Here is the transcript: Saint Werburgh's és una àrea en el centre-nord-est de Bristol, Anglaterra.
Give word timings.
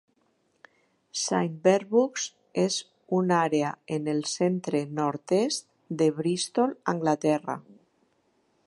Saint 1.23 1.59
Werburgh's 1.67 2.25
és 2.63 2.77
una 3.19 3.37
àrea 3.51 3.69
en 3.99 4.11
el 4.15 4.25
centre-nord-est 4.33 5.71
de 6.03 6.11
Bristol, 6.21 6.79
Anglaterra. 6.97 7.61